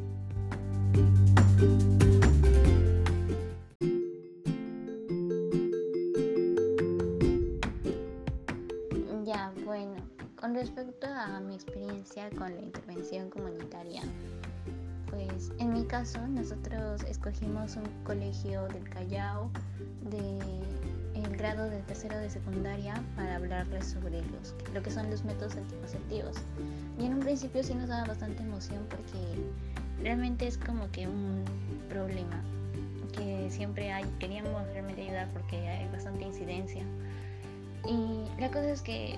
Ya, 9.26 9.54
bueno, 9.64 9.96
con 10.40 10.56
respecto 10.56 11.08
a 11.08 11.40
mi 11.40 11.56
experiencia 11.56 12.30
con 12.32 12.56
la 12.56 12.62
intervención 12.62 13.30
comunitaria, 13.30 14.02
pues 15.10 15.52
en 15.60 15.74
mi 15.74 15.86
caso 15.86 16.20
nosotros 16.28 17.04
escogimos 17.04 17.76
un 17.76 17.86
colegio 18.04 18.68
del 18.70 18.90
Callao 18.90 19.52
de 20.10 20.40
grado 21.40 21.70
del 21.70 21.82
tercero 21.84 22.18
de 22.18 22.30
secundaria 22.30 22.94
para 23.16 23.38
hablarles 23.38 23.88
sobre 23.88 24.22
los, 24.22 24.54
lo 24.74 24.84
que 24.84 24.92
son 24.92 25.10
los 25.10 25.24
métodos 25.24 25.56
anticonceptivos. 25.56 26.36
Y 27.00 27.06
en 27.06 27.14
un 27.14 27.20
principio 27.22 27.64
sí 27.64 27.74
nos 27.74 27.88
daba 27.88 28.06
bastante 28.08 28.44
emoción 28.44 28.86
porque 28.90 29.18
realmente 30.04 30.48
es 30.48 30.58
como 30.58 30.92
que 30.92 31.08
un 31.08 31.46
problema 31.88 32.44
que 33.16 33.50
siempre 33.50 33.92
hay. 33.92 34.04
Queríamos 34.20 34.68
realmente 34.74 35.02
ayudar 35.02 35.30
porque 35.32 35.56
hay 35.56 35.88
bastante 35.92 36.26
incidencia. 36.26 36.84
Y 37.88 38.26
la 38.40 38.50
cosa 38.50 38.70
es 38.72 38.82
que 38.82 39.18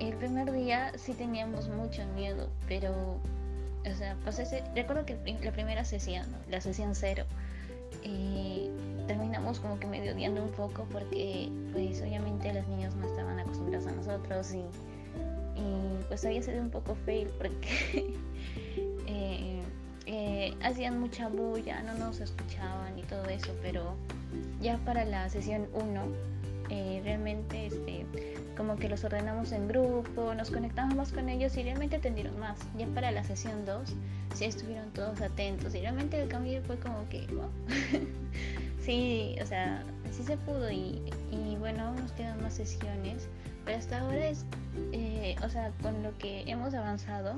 el 0.00 0.14
primer 0.14 0.50
día 0.50 0.92
sí 0.96 1.12
teníamos 1.12 1.68
mucho 1.68 2.02
miedo, 2.14 2.48
pero, 2.66 2.92
o 3.84 3.94
sea, 3.96 4.16
pues 4.24 4.38
ese, 4.38 4.64
recuerdo 4.74 5.04
que 5.04 5.18
la 5.42 5.52
primera 5.52 5.84
sesión, 5.84 6.24
la 6.50 6.62
sesión 6.62 6.94
cero, 6.94 7.24
eh, 8.04 8.70
terminamos 9.08 9.58
como 9.58 9.80
que 9.80 9.88
medio 9.88 10.12
odiando 10.12 10.44
un 10.44 10.50
poco 10.50 10.86
porque 10.92 11.50
pues 11.72 12.00
obviamente 12.02 12.52
los 12.52 12.68
niños 12.68 12.94
no 12.94 13.06
estaban 13.06 13.40
acostumbrados 13.40 13.88
a 13.88 13.92
nosotros 13.92 14.54
y, 14.54 14.62
pues 16.06 16.24
había 16.24 16.42
sido 16.42 16.62
un 16.62 16.70
poco 16.70 16.94
fail 17.04 17.28
porque 17.36 17.68
eh, 19.06 19.60
eh, 20.06 20.54
hacían 20.62 21.00
mucha 21.00 21.28
bulla, 21.28 21.82
no 21.82 21.94
nos 21.94 22.20
escuchaban 22.20 22.98
y 22.98 23.02
todo 23.02 23.24
eso, 23.26 23.52
pero 23.60 23.94
ya 24.60 24.78
para 24.78 25.04
la 25.04 25.28
sesión 25.28 25.66
1 25.74 26.02
eh, 26.70 27.00
realmente 27.02 27.66
este, 27.66 28.06
como 28.56 28.76
que 28.76 28.88
los 28.88 29.02
ordenamos 29.04 29.52
en 29.52 29.68
grupo, 29.68 30.34
nos 30.34 30.50
conectamos 30.50 31.12
con 31.12 31.28
ellos 31.28 31.56
y 31.56 31.62
realmente 31.62 31.96
atendieron 31.96 32.38
más. 32.38 32.58
Ya 32.76 32.86
para 32.88 33.10
la 33.10 33.24
sesión 33.24 33.64
2 33.64 33.94
sí 34.34 34.44
estuvieron 34.44 34.90
todos 34.90 35.20
atentos 35.20 35.74
y 35.74 35.80
realmente 35.80 36.20
el 36.20 36.28
cambio 36.28 36.60
fue 36.62 36.76
como 36.78 37.08
que, 37.08 37.26
sí, 38.88 39.36
o 39.42 39.44
sea, 39.44 39.84
sí 40.10 40.22
se 40.22 40.38
pudo 40.38 40.70
y, 40.70 41.02
bueno, 41.58 41.88
aún 41.88 41.96
nos 41.96 42.12
quedan 42.12 42.42
más 42.42 42.54
sesiones, 42.54 43.28
pero 43.66 43.76
hasta 43.76 44.00
ahora 44.00 44.28
es, 44.28 44.46
eh, 44.92 45.36
o 45.44 45.48
sea, 45.50 45.72
con 45.82 46.02
lo 46.02 46.16
que 46.16 46.44
hemos 46.46 46.72
avanzado, 46.72 47.34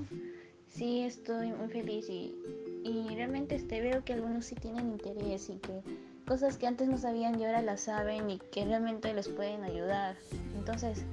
sí 0.68 1.00
estoy 1.00 1.50
muy 1.50 1.66
feliz 1.66 2.08
y, 2.08 2.36
y 2.84 3.16
realmente 3.16 3.56
este, 3.56 3.80
veo 3.80 4.04
que 4.04 4.12
algunos 4.12 4.44
sí 4.44 4.54
tienen 4.54 4.92
interés 4.92 5.50
y 5.50 5.56
que 5.56 5.82
cosas 6.24 6.56
que 6.56 6.68
antes 6.68 6.86
no 6.86 6.96
sabían 6.96 7.40
y 7.40 7.44
ahora 7.44 7.62
las 7.62 7.80
saben 7.80 8.30
y 8.30 8.38
que 8.52 8.64
realmente 8.64 9.12
les 9.12 9.26
pueden 9.26 9.64
ayudar. 9.64 10.14
Entonces, 10.56 11.04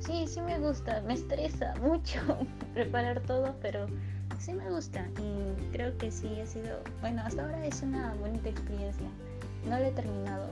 sí, 0.00 0.26
sí 0.28 0.42
me 0.42 0.58
gusta, 0.58 1.00
me 1.06 1.14
estresa 1.14 1.74
mucho 1.80 2.20
preparar 2.74 3.22
todo, 3.22 3.56
pero 3.62 3.86
sí 4.38 4.52
me 4.52 4.68
gusta 4.68 5.08
y 5.22 5.72
creo 5.72 5.96
que 5.96 6.10
sí 6.10 6.38
ha 6.38 6.44
sido, 6.44 6.80
bueno, 7.00 7.22
hasta 7.24 7.44
ahora 7.44 7.66
es 7.66 7.80
una 7.80 8.12
bonita 8.16 8.50
experiencia. 8.50 9.08
No 9.68 9.80
lo 9.80 9.84
he 9.84 9.90
terminado, 9.90 10.46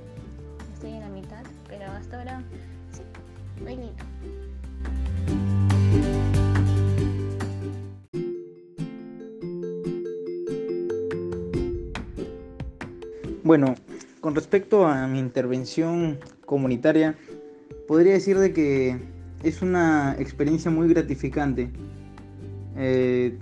estoy 0.75 0.91
en 0.91 1.01
la 1.01 1.09
mitad, 1.09 1.45
pero 1.69 1.85
hasta 1.87 2.19
ahora 2.19 2.43
sí, 2.91 3.03
muy 3.63 3.77
lindo. 3.77 4.05
Bueno, 13.45 13.77
con 14.21 14.35
respecto 14.35 14.87
a 14.87 15.07
mi 15.07 15.21
intervención 15.21 16.19
comunitaria, 16.45 17.15
podría 17.87 18.15
decir 18.15 18.39
de 18.39 18.53
que 18.53 18.99
es 19.45 19.63
una 19.63 20.17
experiencia 20.19 20.73
muy 20.73 20.89
gratificante. 20.89 21.71
Eh, 22.77 23.39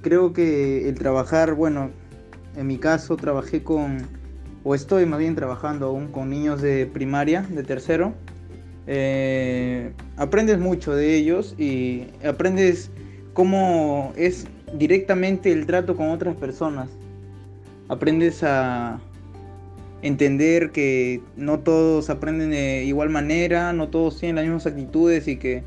creo 0.00 0.32
que 0.32 0.88
el 0.88 0.94
trabajar, 0.94 1.52
bueno, 1.54 1.90
en 2.56 2.66
mi 2.66 2.78
caso 2.78 3.16
trabajé 3.16 3.62
con, 3.62 4.23
o 4.64 4.74
estoy 4.74 5.06
más 5.06 5.20
bien 5.20 5.36
trabajando 5.36 5.86
aún 5.86 6.08
con 6.08 6.30
niños 6.30 6.60
de 6.60 6.86
primaria, 6.86 7.42
de 7.42 7.62
tercero. 7.62 8.14
Eh, 8.86 9.92
aprendes 10.16 10.58
mucho 10.58 10.94
de 10.94 11.14
ellos 11.14 11.54
y 11.58 12.06
aprendes 12.26 12.90
cómo 13.32 14.12
es 14.16 14.46
directamente 14.76 15.52
el 15.52 15.66
trato 15.66 15.96
con 15.96 16.10
otras 16.10 16.34
personas. 16.34 16.88
Aprendes 17.88 18.42
a, 18.42 19.00
entender 20.04 20.70
que 20.70 21.22
no 21.34 21.60
todos 21.60 22.10
aprenden 22.10 22.50
de 22.50 22.84
igual 22.84 23.08
manera, 23.08 23.72
no 23.72 23.88
todos 23.88 24.20
tienen 24.20 24.36
las 24.36 24.44
mismas 24.44 24.66
actitudes 24.66 25.26
y 25.28 25.38
que 25.38 25.64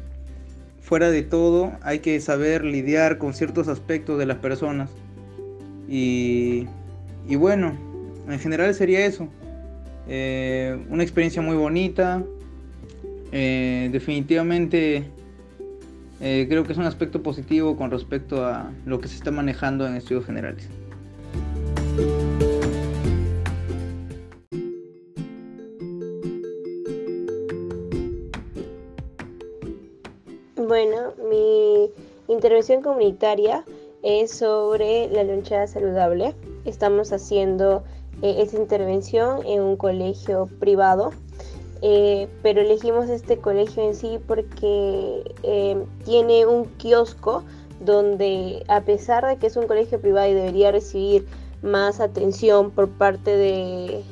fuera 0.79 1.09
de 1.09 1.23
todo 1.23 1.71
hay 1.81 1.99
que 1.99 2.19
saber 2.21 2.63
lidiar 2.63 3.17
con 3.17 3.33
ciertos 3.33 3.67
aspectos 3.67 4.19
de 4.19 4.27
las 4.27 4.37
personas. 4.37 4.91
Y, 5.89 6.67
bueno, 7.35 7.73
en 8.27 8.39
general 8.39 8.73
sería 8.73 9.05
eso. 9.05 9.27
Eh, 10.07 10.77
una 10.89 11.03
experiencia 11.03 11.41
muy 11.41 11.55
bonita. 11.55 12.23
Eh, 13.31 13.89
definitivamente 13.91 15.03
eh, 16.21 16.45
creo 16.49 16.63
que 16.63 16.71
es 16.71 16.77
un 16.77 16.85
aspecto 16.85 17.21
positivo 17.21 17.75
con 17.75 17.91
respecto 17.91 18.45
a 18.45 18.71
lo 18.85 18.99
que 18.99 19.07
se 19.07 19.15
está 19.15 19.31
manejando 19.31 19.85
en 19.85 19.95
estudios 19.95 20.25
generales. 20.25 20.67
Bueno, 30.55 31.13
mi 31.29 31.91
intervención 32.27 32.81
comunitaria 32.81 33.63
es 34.03 34.31
sobre 34.31 35.07
la 35.09 35.23
lonchada 35.23 35.67
saludable. 35.67 36.33
Estamos 36.65 37.13
haciendo 37.13 37.83
eh, 38.21 38.35
esta 38.39 38.57
intervención 38.57 39.45
en 39.45 39.61
un 39.61 39.77
colegio 39.77 40.47
privado, 40.59 41.11
eh, 41.81 42.27
pero 42.41 42.61
elegimos 42.61 43.09
este 43.09 43.37
colegio 43.37 43.83
en 43.83 43.93
sí 43.93 44.19
porque 44.25 45.23
eh, 45.43 45.85
tiene 46.03 46.45
un 46.47 46.65
kiosco 46.65 47.43
donde 47.79 48.63
a 48.67 48.81
pesar 48.81 49.25
de 49.25 49.37
que 49.37 49.47
es 49.47 49.55
un 49.55 49.67
colegio 49.67 50.01
privado 50.01 50.27
y 50.29 50.33
debería 50.33 50.71
recibir 50.71 51.27
más 51.61 51.99
atención 51.99 52.71
por 52.71 52.89
parte 52.89 53.35
de, 53.37 54.03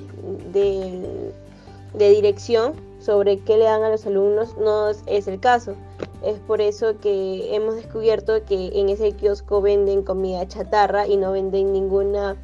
de 0.53 2.09
dirección 2.09 2.73
sobre 2.99 3.39
qué 3.39 3.57
le 3.57 3.65
dan 3.65 3.83
a 3.83 3.89
los 3.89 4.05
alumnos, 4.05 4.55
no 4.57 4.89
es 4.89 5.27
el 5.27 5.39
caso. 5.39 5.75
Es 6.23 6.39
por 6.39 6.59
eso 6.59 6.99
que 6.99 7.55
hemos 7.55 7.75
descubierto 7.75 8.43
que 8.45 8.71
en 8.79 8.89
ese 8.89 9.11
kiosco 9.11 9.61
venden 9.61 10.01
comida 10.01 10.47
chatarra 10.47 11.07
y 11.07 11.17
no 11.17 11.31
venden 11.31 11.71
ninguna 11.71 12.35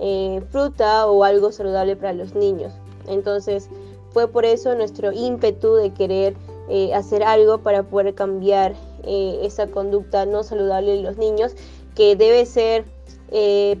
eh, 0.00 0.42
fruta 0.50 1.06
o 1.06 1.24
algo 1.24 1.52
saludable 1.52 1.96
para 1.96 2.12
los 2.12 2.34
niños. 2.34 2.72
Entonces 3.06 3.68
fue 4.12 4.28
por 4.28 4.44
eso 4.44 4.74
nuestro 4.74 5.12
ímpetu 5.12 5.74
de 5.74 5.92
querer 5.92 6.34
eh, 6.68 6.94
hacer 6.94 7.22
algo 7.22 7.58
para 7.58 7.82
poder 7.82 8.14
cambiar 8.14 8.74
eh, 9.04 9.40
esa 9.42 9.66
conducta 9.68 10.26
no 10.26 10.42
saludable 10.42 10.92
de 10.92 11.02
los 11.02 11.16
niños 11.16 11.52
que 11.94 12.16
debe 12.16 12.46
ser 12.46 12.84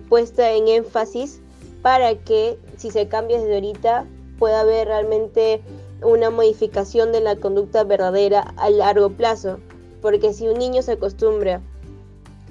puesta 0.08 0.52
en 0.52 0.68
énfasis 0.68 1.40
para 1.82 2.14
que 2.14 2.56
si 2.76 2.92
se 2.92 3.08
cambia 3.08 3.40
desde 3.40 3.54
ahorita 3.54 4.06
pueda 4.38 4.60
haber 4.60 4.86
realmente 4.86 5.60
una 6.02 6.30
modificación 6.30 7.12
de 7.12 7.20
la 7.20 7.36
conducta 7.36 7.84
verdadera 7.84 8.54
a 8.56 8.70
largo 8.70 9.10
plazo. 9.10 9.58
Porque 10.00 10.32
si 10.32 10.48
un 10.48 10.58
niño 10.58 10.82
se 10.82 10.92
acostumbra 10.92 11.60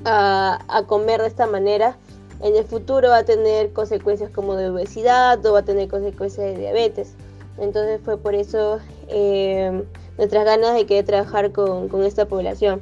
a, 0.06 0.84
comer 0.88 1.22
de 1.22 1.28
esta 1.28 1.48
manera, 1.48 1.98
en 2.42 2.56
el 2.56 2.64
futuro 2.66 3.10
va 3.10 3.18
a 3.18 3.26
tener 3.26 3.74
consecuencias 3.74 4.32
como 4.32 4.56
de 4.56 4.70
obesidad 4.70 5.46
o 5.46 5.54
va 5.54 5.60
a 5.60 5.66
tener 5.66 5.90
consecuencias 5.90 6.46
de 6.46 6.58
diabetes. 6.58 7.16
Entonces 7.58 8.00
fue 8.04 8.18
por 8.18 8.36
eso 8.36 8.80
eh, 9.08 9.84
nuestras 10.18 10.46
ganas 10.46 10.74
de 10.76 10.86
querer 10.86 11.06
trabajar 11.06 11.52
con, 11.52 12.04
esta 12.04 12.28
población. 12.28 12.82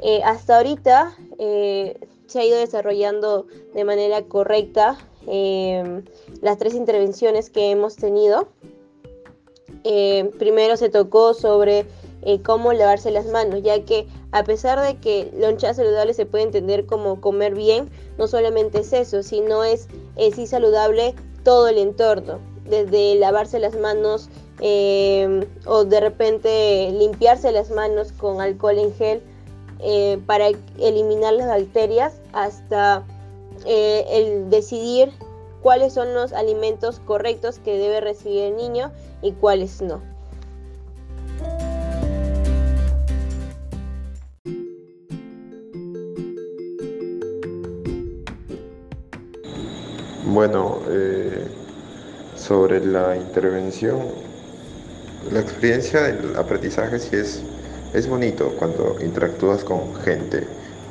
Eh, 0.00 0.20
hasta 0.24 0.58
ahorita 0.58 1.16
eh, 1.38 1.98
se 2.26 2.40
ha 2.40 2.44
ido 2.44 2.58
desarrollando 2.58 3.46
de 3.74 3.84
manera 3.84 4.22
correcta 4.22 4.98
las 6.42 6.58
tres 6.58 6.74
intervenciones 6.74 7.48
que 7.48 7.70
hemos 7.70 7.96
tenido. 7.96 8.48
Primero 10.38 10.76
se 10.76 10.90
tocó 10.90 11.32
sobre 11.32 11.86
eh, 12.24 12.40
cómo 12.40 12.72
lavarse 12.72 13.10
las 13.10 13.26
manos, 13.26 13.62
ya 13.62 13.84
que 13.84 14.06
a 14.32 14.44
pesar 14.44 14.80
de 14.80 14.96
que 14.96 15.30
loncha 15.36 15.74
saludable 15.74 16.14
se 16.14 16.26
puede 16.26 16.44
entender 16.44 16.86
como 16.86 17.20
comer 17.20 17.54
bien, 17.54 17.90
no 18.18 18.26
solamente 18.26 18.80
es 18.80 18.92
eso, 18.92 19.22
sino 19.22 19.62
es, 19.62 19.88
sí 20.34 20.46
saludable 20.46 21.14
todo 21.42 21.68
el 21.68 21.78
entorno, 21.78 22.38
desde 22.68 23.16
lavarse 23.16 23.58
las 23.58 23.76
manos 23.76 24.30
eh, 24.60 25.46
o 25.66 25.84
de 25.84 26.00
repente 26.00 26.90
limpiarse 26.92 27.52
las 27.52 27.70
manos 27.70 28.12
con 28.12 28.40
alcohol 28.40 28.78
en 28.78 28.94
gel 28.94 29.22
para 30.26 30.48
eliminar 30.78 31.34
las 31.34 31.48
bacterias 31.48 32.14
hasta 32.32 33.04
el 33.66 34.48
decidir 34.48 35.12
cuáles 35.60 35.92
son 35.92 36.14
los 36.14 36.32
alimentos 36.32 37.00
correctos 37.00 37.58
que 37.58 37.76
debe 37.76 38.00
recibir 38.00 38.44
el 38.44 38.56
niño 38.56 38.92
y 39.20 39.32
cuáles 39.32 39.82
no. 39.82 40.13
Bueno, 50.34 50.82
eh, 50.88 51.48
sobre 52.34 52.84
la 52.84 53.16
intervención, 53.16 54.14
la 55.30 55.40
experiencia 55.40 56.02
del 56.02 56.36
aprendizaje 56.36 56.98
sí 56.98 57.16
es, 57.16 57.44
es 57.92 58.08
bonito 58.08 58.54
cuando 58.56 58.96
interactúas 59.00 59.64
con 59.64 59.94
gente 59.96 60.46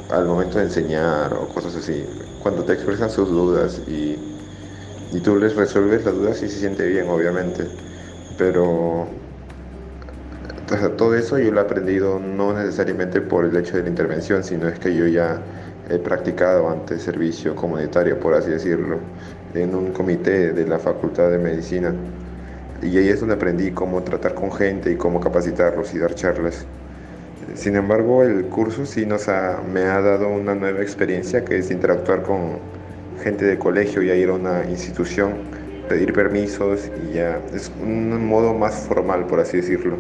al 0.10 0.26
momento 0.28 0.58
de 0.60 0.66
enseñar 0.66 1.34
o 1.34 1.48
cosas 1.50 1.76
así, 1.76 2.06
cuando 2.40 2.66
te 2.66 2.74
expresan 2.74 3.10
sus 3.10 3.30
dudas 3.30 3.82
y 3.88 4.18
y 5.12 5.22
tú 5.22 5.38
les 5.38 5.56
resuelves 5.56 6.06
las 6.06 6.16
dudas 6.16 6.44
y 6.44 6.50
se 6.50 6.60
siente 6.60 6.88
bien, 6.88 7.10
obviamente. 7.10 7.70
Pero 8.38 9.08
todo 10.98 11.16
eso 11.16 11.38
yo 11.40 11.52
lo 11.52 11.60
he 11.60 11.64
aprendido 11.64 12.20
no 12.20 12.54
necesariamente 12.54 13.22
por 13.22 13.46
el 13.46 13.56
hecho 13.58 13.78
de 13.78 13.84
la 13.84 13.90
intervención, 13.90 14.44
sino 14.44 14.68
es 14.68 14.80
que 14.80 14.96
yo 14.96 15.08
ya 15.08 15.42
he 15.90 15.98
practicado 16.00 16.70
antes 16.70 17.02
servicio 17.04 17.56
comunitario, 17.56 18.20
por 18.20 18.34
así 18.34 18.52
decirlo, 18.52 19.00
en 19.54 19.76
un 19.76 19.92
comité 19.92 20.54
de 20.54 20.68
la 20.68 20.80
Facultad 20.80 21.30
de 21.30 21.38
Medicina. 21.38 21.94
Y 22.82 22.98
ahí 22.98 23.10
es 23.10 23.20
donde 23.20 23.36
aprendí 23.36 23.72
cómo 23.72 24.02
tratar 24.04 24.34
con 24.34 24.52
gente 24.52 24.92
y 24.92 24.96
cómo 24.96 25.20
capacitarlos 25.20 25.94
y 25.94 26.00
dar 26.00 26.16
charlas. 26.16 26.66
Sin 27.56 27.76
embargo, 27.76 28.24
el 28.24 28.46
curso 28.46 28.86
sí 28.86 29.06
nos 29.06 29.28
me 29.72 29.82
ha 29.82 30.02
dado 30.02 30.30
una 30.30 30.56
nueva 30.56 30.82
experiencia 30.82 31.46
que 31.46 31.60
es 31.60 31.72
interactuar 31.72 32.24
con 32.24 32.60
gente 33.24 33.46
de 33.46 33.58
colegio 33.58 34.02
y 34.02 34.10
ir 34.10 34.30
a 34.30 34.34
una 34.34 34.66
institución, 34.70 35.34
pedir 35.88 36.14
permisos 36.14 36.90
y 37.10 37.14
ya 37.14 37.40
es 37.54 37.72
un 37.82 38.26
modo 38.26 38.54
más 38.54 38.88
formal, 38.88 39.28
por 39.28 39.40
así 39.40 39.58
decirlo. 39.58 39.98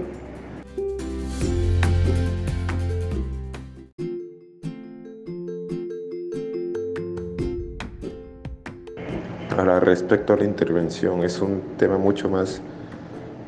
Respecto 9.63 10.33
a 10.33 10.37
la 10.37 10.43
intervención, 10.43 11.23
es 11.23 11.39
un 11.39 11.61
tema 11.77 11.97
mucho 11.97 12.29
más, 12.29 12.61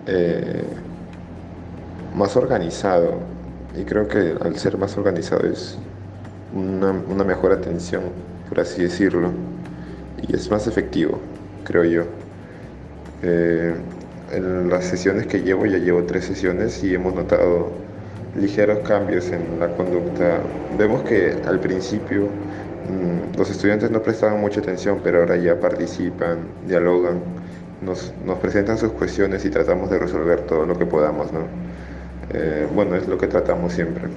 eh, 0.07 0.63
más 2.15 2.37
organizado 2.37 3.19
y 3.77 3.83
creo 3.83 4.07
que 4.07 4.35
al 4.39 4.55
ser 4.57 4.77
más 4.77 4.97
organizado 4.97 5.45
es 5.45 5.77
una, 6.53 6.91
una 6.91 7.23
mejor 7.25 7.51
atención, 7.51 8.03
por 8.47 8.61
así 8.61 8.83
decirlo 8.83 9.31
y 10.27 10.35
es 10.35 10.49
más 10.49 10.67
efectivo, 10.67 11.19
creo 11.63 11.83
yo. 11.83 12.03
Eh, 13.23 13.73
en 14.31 14.69
las 14.69 14.85
sesiones 14.85 15.27
que 15.27 15.41
llevo, 15.41 15.65
ya 15.65 15.77
llevo 15.77 16.03
tres 16.03 16.25
sesiones 16.25 16.83
y 16.83 16.95
hemos 16.95 17.13
notado 17.13 17.71
ligeros 18.35 18.79
cambios 18.79 19.29
en 19.31 19.59
la 19.59 19.69
conducta. 19.75 20.39
Vemos 20.77 21.03
que 21.03 21.35
al 21.45 21.59
principio 21.59 22.23
mm, 22.23 23.24
los 23.37 23.49
estudiantes 23.49 23.91
no 23.91 24.01
prestaban 24.01 24.39
mucha 24.39 24.59
atención, 24.59 25.01
pero 25.03 25.19
ahora 25.19 25.35
ya 25.37 25.59
participan, 25.59 26.39
dialogan, 26.67 27.21
nos, 27.81 28.13
nos 28.25 28.39
presentan 28.39 28.77
sus 28.77 28.91
cuestiones 28.91 29.43
y 29.45 29.49
tratamos 29.49 29.89
de 29.89 29.99
resolver 29.99 30.41
todo 30.41 30.65
lo 30.65 30.77
que 30.77 30.85
podamos. 30.85 31.31
¿no? 31.31 31.41
Eh, 32.33 32.67
bueno, 32.73 32.95
es 32.95 33.07
lo 33.07 33.17
que 33.17 33.27
tratamos 33.27 33.73
siempre. 33.73 34.09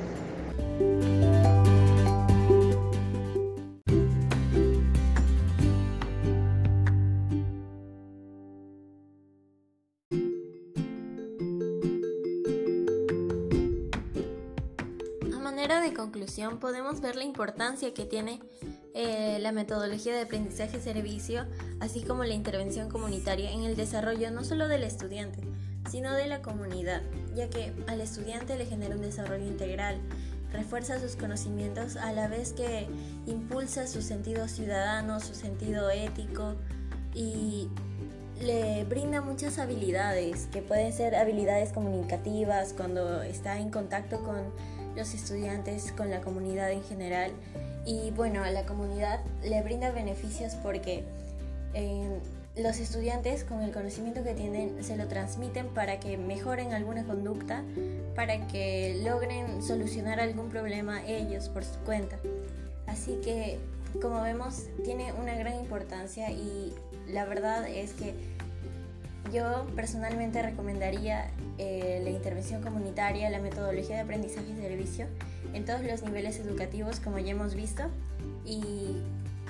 de 15.76 15.92
conclusión 15.92 16.58
podemos 16.58 17.00
ver 17.00 17.16
la 17.16 17.24
importancia 17.24 17.92
que 17.92 18.04
tiene 18.04 18.40
eh, 19.00 19.38
la 19.38 19.52
metodología 19.52 20.12
de 20.12 20.22
aprendizaje-servicio, 20.22 21.46
así 21.78 22.02
como 22.02 22.24
la 22.24 22.34
intervención 22.34 22.88
comunitaria 22.88 23.52
en 23.52 23.62
el 23.62 23.76
desarrollo 23.76 24.32
no 24.32 24.42
solo 24.42 24.66
del 24.66 24.82
estudiante, 24.82 25.38
sino 25.88 26.12
de 26.14 26.26
la 26.26 26.42
comunidad, 26.42 27.02
ya 27.32 27.48
que 27.48 27.72
al 27.86 28.00
estudiante 28.00 28.56
le 28.56 28.66
genera 28.66 28.96
un 28.96 29.02
desarrollo 29.02 29.46
integral, 29.46 30.00
refuerza 30.52 30.98
sus 30.98 31.14
conocimientos 31.14 31.94
a 31.94 32.10
la 32.10 32.26
vez 32.26 32.52
que 32.52 32.88
impulsa 33.28 33.86
su 33.86 34.02
sentido 34.02 34.48
ciudadano, 34.48 35.20
su 35.20 35.36
sentido 35.36 35.90
ético 35.90 36.56
y 37.14 37.68
le 38.40 38.82
brinda 38.82 39.20
muchas 39.20 39.60
habilidades, 39.60 40.48
que 40.50 40.60
pueden 40.60 40.92
ser 40.92 41.14
habilidades 41.14 41.72
comunicativas 41.72 42.72
cuando 42.72 43.22
está 43.22 43.60
en 43.60 43.70
contacto 43.70 44.24
con 44.24 44.38
los 44.96 45.14
estudiantes, 45.14 45.92
con 45.92 46.10
la 46.10 46.20
comunidad 46.20 46.72
en 46.72 46.82
general. 46.82 47.30
Y 47.84 48.10
bueno, 48.10 48.44
a 48.44 48.50
la 48.50 48.64
comunidad 48.64 49.20
le 49.42 49.62
brinda 49.62 49.90
beneficios 49.90 50.54
porque 50.62 51.04
eh, 51.74 52.18
los 52.56 52.78
estudiantes 52.78 53.44
con 53.44 53.62
el 53.62 53.72
conocimiento 53.72 54.24
que 54.24 54.34
tienen 54.34 54.82
se 54.82 54.96
lo 54.96 55.06
transmiten 55.06 55.68
para 55.68 56.00
que 56.00 56.16
mejoren 56.16 56.72
alguna 56.72 57.04
conducta, 57.04 57.62
para 58.14 58.46
que 58.48 59.00
logren 59.04 59.62
solucionar 59.62 60.20
algún 60.20 60.48
problema 60.48 61.04
ellos 61.06 61.48
por 61.48 61.64
su 61.64 61.78
cuenta. 61.80 62.18
Así 62.86 63.20
que, 63.22 63.58
como 64.00 64.22
vemos, 64.22 64.64
tiene 64.84 65.12
una 65.12 65.34
gran 65.36 65.54
importancia 65.54 66.30
y 66.30 66.74
la 67.06 67.24
verdad 67.26 67.68
es 67.68 67.92
que 67.92 68.14
yo 69.32 69.66
personalmente 69.76 70.42
recomendaría 70.42 71.30
eh, 71.58 72.00
la 72.02 72.10
intervención 72.10 72.62
comunitaria, 72.62 73.30
la 73.30 73.40
metodología 73.40 73.96
de 73.96 74.02
aprendizaje 74.02 74.46
y 74.50 74.60
servicio 74.60 75.06
en 75.54 75.64
todos 75.64 75.82
los 75.82 76.02
niveles 76.02 76.38
educativos, 76.38 77.00
como 77.00 77.18
ya 77.18 77.32
hemos 77.32 77.54
visto, 77.54 77.84
y 78.44 78.62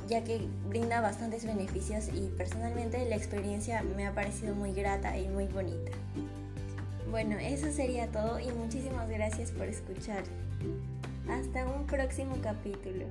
ya 0.09 0.25
que 0.25 0.41
brinda 0.69 1.01
bastantes 1.01 1.45
beneficios 1.45 2.09
y 2.09 2.29
personalmente 2.37 3.09
la 3.09 3.17
experiencia 3.17 3.83
me 3.83 4.07
ha 4.07 4.15
parecido 4.15 4.55
muy 4.55 4.73
grata 4.73 5.17
y 5.19 5.29
muy 5.29 5.47
bonita. 5.47 5.93
Bueno, 7.11 7.39
eso 7.39 7.71
sería 7.73 8.09
todo 8.09 8.39
y 8.41 8.51
muchísimas 8.53 9.09
gracias 9.09 9.51
por 9.51 9.67
escuchar. 9.67 10.25
Hasta 11.29 11.67
un 11.67 11.87
próximo 11.87 12.37
capítulo. 12.43 13.07